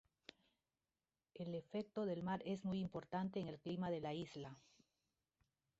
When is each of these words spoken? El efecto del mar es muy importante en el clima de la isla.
El 1.35 1.53
efecto 1.53 2.07
del 2.07 2.23
mar 2.23 2.41
es 2.43 2.65
muy 2.65 2.79
importante 2.79 3.39
en 3.39 3.47
el 3.49 3.59
clima 3.59 3.91
de 3.91 3.99
la 4.01 4.15
isla. 4.15 4.57